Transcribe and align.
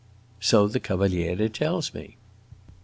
"So 0.39 0.67
the 0.67 0.79
Cavaliere 0.79 1.47
tells 1.47 1.93
me." 1.93 2.17